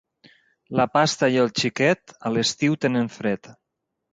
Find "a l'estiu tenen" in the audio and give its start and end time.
2.29-3.13